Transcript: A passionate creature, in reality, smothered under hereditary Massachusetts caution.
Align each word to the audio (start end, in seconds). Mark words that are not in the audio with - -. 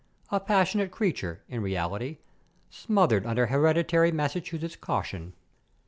A 0.31 0.39
passionate 0.39 0.89
creature, 0.89 1.43
in 1.47 1.61
reality, 1.61 2.17
smothered 2.71 3.23
under 3.27 3.45
hereditary 3.45 4.11
Massachusetts 4.11 4.75
caution. 4.75 5.33